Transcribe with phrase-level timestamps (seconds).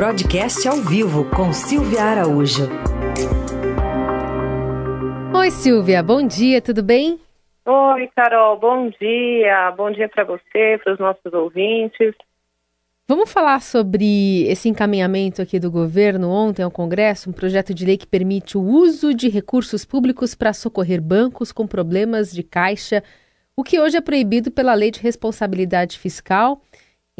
[0.00, 2.66] Broadcast ao vivo com Silvia Araújo.
[5.36, 6.02] Oi, Silvia.
[6.02, 7.20] Bom dia, tudo bem?
[7.66, 8.58] Oi, Carol.
[8.58, 9.70] Bom dia.
[9.76, 12.14] Bom dia para você, para os nossos ouvintes.
[13.06, 17.98] Vamos falar sobre esse encaminhamento aqui do governo ontem ao Congresso, um projeto de lei
[17.98, 23.04] que permite o uso de recursos públicos para socorrer bancos com problemas de caixa,
[23.54, 26.62] o que hoje é proibido pela Lei de Responsabilidade Fiscal.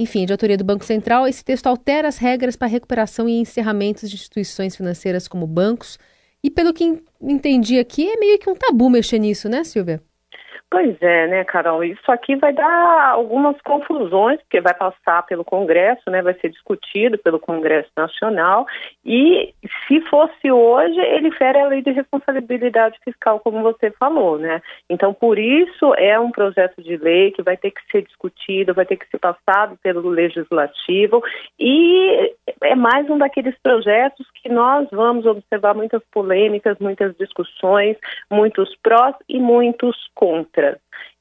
[0.00, 4.08] Enfim, de autoria do Banco Central, esse texto altera as regras para recuperação e encerramentos
[4.08, 5.98] de instituições financeiras como bancos.
[6.42, 10.02] E pelo que entendi aqui, é meio que um tabu mexer nisso, né, Silvia?
[10.70, 11.82] Pois é, né, Carol?
[11.82, 16.22] Isso aqui vai dar algumas confusões, porque vai passar pelo Congresso, né?
[16.22, 18.64] Vai ser discutido pelo Congresso Nacional.
[19.04, 19.52] E
[19.88, 24.62] se fosse hoje, ele fere a lei de responsabilidade fiscal, como você falou, né?
[24.88, 28.86] Então, por isso é um projeto de lei que vai ter que ser discutido, vai
[28.86, 31.20] ter que ser passado pelo legislativo.
[31.58, 37.96] E é mais um daqueles projetos que nós vamos observar muitas polêmicas, muitas discussões,
[38.30, 40.59] muitos prós e muitos contras.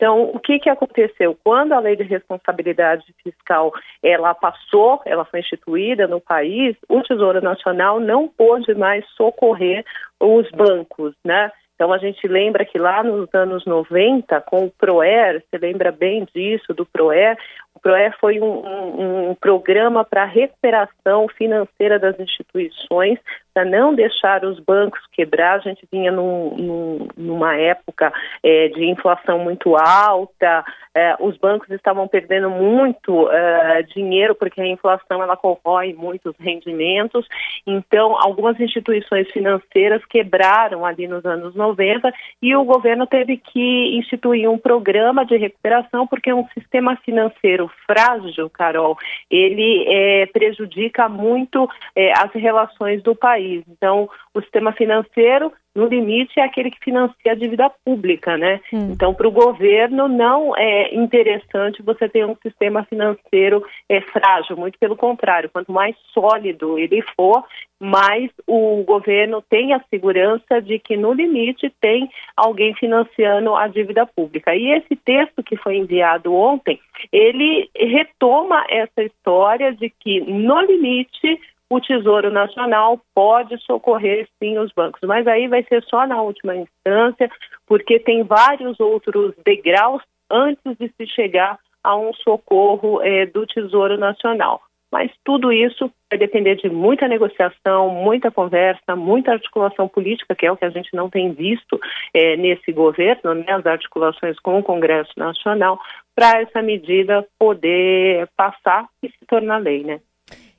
[0.00, 1.36] Então, o que, que aconteceu?
[1.44, 3.70] Quando a lei de responsabilidade fiscal
[4.02, 9.84] ela passou, ela foi instituída no país, o Tesouro Nacional não pôde mais socorrer
[10.18, 11.52] os bancos, né?
[11.74, 16.26] Então a gente lembra que lá nos anos 90, com o PROER, você lembra bem
[16.34, 17.38] disso, do PROER,
[17.74, 23.18] o PROER foi um, um, um programa para recuperação financeira das instituições,
[23.52, 25.56] para não deixar os bancos quebrar.
[25.56, 31.70] A gente vinha num, num, numa época é, de inflação muito alta, é, os bancos
[31.70, 37.26] estavam perdendo muito é, dinheiro porque a inflação ela corrói muitos rendimentos.
[37.66, 44.50] Então, algumas instituições financeiras quebraram ali nos anos 90 e o governo teve que instituir
[44.50, 48.96] um programa de recuperação porque um sistema financeiro frágil, Carol,
[49.30, 53.40] ele é, prejudica muito é, as relações do país.
[53.56, 58.60] Então, o sistema financeiro, no limite, é aquele que financia a dívida pública, né?
[58.72, 58.90] Hum.
[58.92, 64.78] Então, para o governo, não é interessante você ter um sistema financeiro é, frágil, muito
[64.78, 67.44] pelo contrário, quanto mais sólido ele for,
[67.80, 74.04] mais o governo tem a segurança de que, no limite, tem alguém financiando a dívida
[74.04, 74.54] pública.
[74.54, 76.78] E esse texto que foi enviado ontem,
[77.10, 84.72] ele retoma essa história de que, no limite, o Tesouro Nacional pode socorrer sim os
[84.72, 87.30] bancos, mas aí vai ser só na última instância,
[87.64, 93.96] porque tem vários outros degraus antes de se chegar a um socorro é, do Tesouro
[93.96, 94.60] Nacional.
[94.92, 100.50] Mas tudo isso vai depender de muita negociação, muita conversa, muita articulação política, que é
[100.50, 101.80] o que a gente não tem visto
[102.12, 105.78] é, nesse governo, né, as articulações com o Congresso Nacional,
[106.16, 110.00] para essa medida poder passar e se tornar lei, né?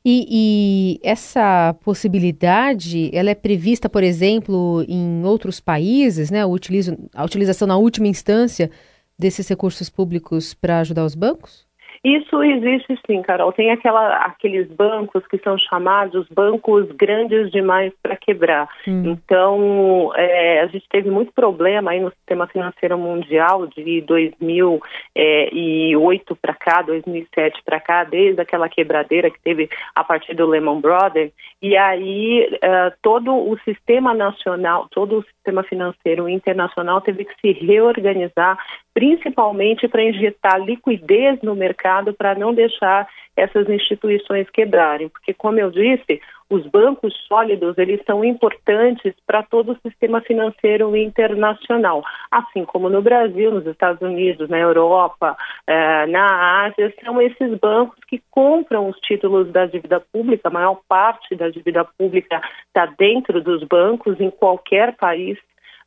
[0.03, 6.41] E, e, essa possibilidade, ela é prevista, por exemplo, em outros países, né?
[6.41, 8.71] a utilização na última instância
[9.17, 11.67] desses recursos públicos para ajudar os bancos?
[12.03, 13.53] Isso existe sim, Carol.
[13.53, 18.67] Tem aquela, aqueles bancos que são chamados bancos grandes demais para quebrar.
[18.87, 19.11] Hum.
[19.11, 26.55] Então, é, a gente teve muito problema aí no sistema financeiro mundial de 2008 para
[26.55, 31.31] cá, 2007 para cá, desde aquela quebradeira que teve a partir do Lehman Brothers.
[31.61, 37.51] E aí, uh, todo o sistema nacional, todo o sistema financeiro internacional teve que se
[37.63, 38.57] reorganizar
[38.93, 45.71] principalmente para injetar liquidez no mercado para não deixar essas instituições quebrarem, porque como eu
[45.71, 52.89] disse, os bancos sólidos eles são importantes para todo o sistema financeiro internacional, assim como
[52.89, 58.89] no Brasil, nos Estados Unidos, na Europa, eh, na Ásia, são esses bancos que compram
[58.89, 64.19] os títulos da dívida pública, a maior parte da dívida pública está dentro dos bancos
[64.19, 65.37] em qualquer país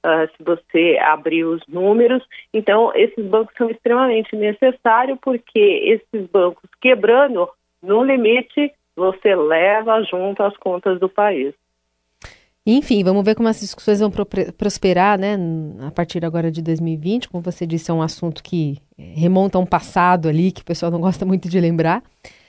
[0.05, 2.23] uh, se você abrir os números.
[2.53, 7.49] Então, esses bancos são extremamente necessários porque esses bancos quebrando,
[7.83, 11.55] no limite, você leva junto as contas do país.
[12.67, 14.11] Enfim, vamos ver como as discussões vão
[14.57, 15.37] prosperar, né,
[15.87, 17.29] a partir agora de 2020.
[17.29, 20.91] Como você disse, é um assunto que remonta a um passado ali que o pessoal
[20.91, 22.03] não gosta muito de lembrar.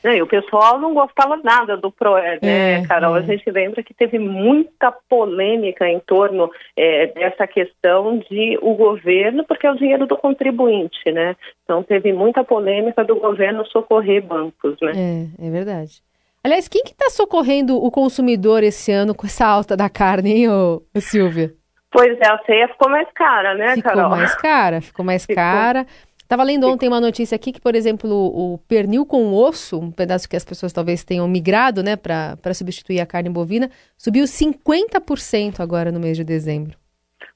[0.06, 3.18] É, e o pessoal não gostava nada do PROER, né, é, Carol?
[3.18, 3.20] É.
[3.20, 9.44] A gente lembra que teve muita polêmica em torno é, dessa questão de o governo,
[9.44, 11.36] porque é o dinheiro do contribuinte, né?
[11.64, 14.92] Então teve muita polêmica do governo socorrer bancos, né?
[14.96, 16.04] É, é verdade.
[16.44, 20.50] Aliás, quem que está socorrendo o consumidor esse ano com essa alta da carne, hein,
[20.50, 21.52] ô, Silvia?
[21.90, 24.04] Pois é, a ceia ficou mais cara, né, ficou Carol?
[24.04, 25.36] Ficou mais cara, ficou mais ficou.
[25.36, 25.88] cara.
[26.26, 30.28] Estava lendo ontem uma notícia aqui que, por exemplo, o pernil com osso, um pedaço
[30.28, 35.92] que as pessoas talvez tenham migrado, né, para substituir a carne bovina, subiu 50% agora
[35.92, 36.76] no mês de dezembro.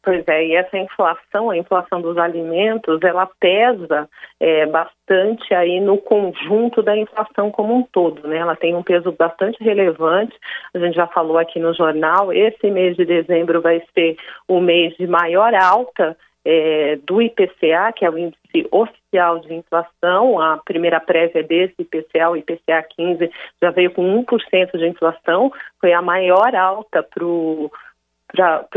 [0.02, 4.10] Pois é, e essa inflação, a inflação dos alimentos, ela pesa
[4.40, 8.38] é, bastante aí no conjunto da inflação como um todo, né?
[8.38, 10.36] Ela tem um peso bastante relevante.
[10.74, 14.96] A gente já falou aqui no jornal, esse mês de dezembro vai ser o mês
[14.98, 21.00] de maior alta é, do IPCA, que é o índice oficial de inflação, a primeira
[21.00, 23.30] prévia desse IPCA, o IPCA 15,
[23.62, 27.26] já veio com 1% de inflação, foi a maior alta para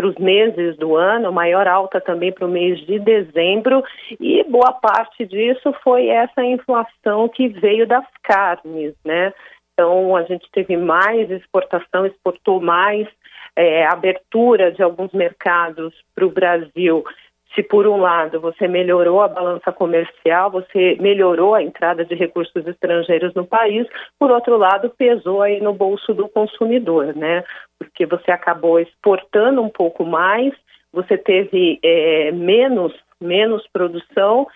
[0.06, 3.82] os meses do ano, maior alta também para o mês de dezembro,
[4.18, 9.32] e boa parte disso foi essa inflação que veio das carnes, né?
[9.72, 13.08] Então a gente teve mais exportação, exportou mais
[13.56, 17.04] é, abertura de alguns mercados para o Brasil
[17.54, 22.66] se por um lado você melhorou a balança comercial, você melhorou a entrada de recursos
[22.66, 23.86] estrangeiros no país,
[24.18, 27.44] por outro lado pesou aí no bolso do consumidor, né?
[27.78, 30.52] Porque você acabou exportando um pouco mais,
[30.92, 34.48] você teve é, menos menos produção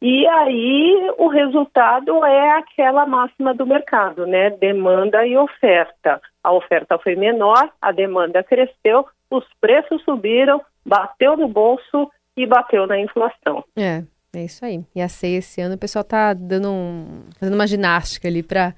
[0.00, 4.50] e aí o resultado é aquela máxima do mercado, né?
[4.50, 6.20] Demanda e oferta.
[6.42, 12.86] A oferta foi menor, a demanda cresceu, os preços subiram, bateu no bolso e bateu
[12.86, 13.64] na inflação.
[13.76, 14.02] É,
[14.32, 14.84] é isso aí.
[14.94, 18.74] E a ceia esse ano o pessoal está dando um, fazendo uma ginástica ali para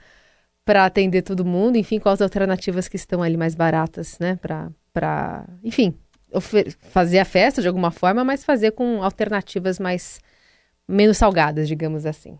[0.64, 5.94] para atender todo mundo, enfim, quais alternativas que estão ali mais baratas, né, para, enfim,
[6.90, 10.20] fazer a festa de alguma forma, mas fazer com alternativas mais
[10.88, 12.38] menos salgadas, digamos assim.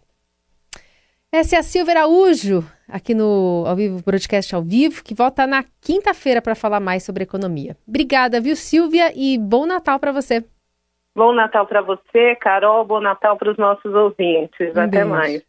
[1.31, 5.65] Essa é a Silvia Araújo, aqui no ao vivo, broadcast ao vivo, que volta na
[5.81, 7.77] quinta-feira para falar mais sobre economia.
[7.87, 10.45] Obrigada, viu, Silvia, e bom Natal para você.
[11.15, 12.85] Bom Natal para você, Carol.
[12.85, 14.75] Bom Natal para os nossos ouvintes.
[14.75, 15.09] Um Até beijo.
[15.09, 15.45] mais.